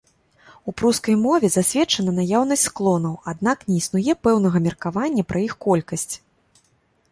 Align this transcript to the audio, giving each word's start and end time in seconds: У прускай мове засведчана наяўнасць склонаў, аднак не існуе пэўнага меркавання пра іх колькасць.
У 0.69 0.73
прускай 0.81 1.15
мове 1.25 1.49
засведчана 1.55 2.11
наяўнасць 2.21 2.65
склонаў, 2.71 3.13
аднак 3.33 3.57
не 3.69 3.75
існуе 3.83 4.17
пэўнага 4.29 4.57
меркавання 4.71 5.29
пра 5.35 5.39
іх 5.49 5.53
колькасць. 5.71 6.11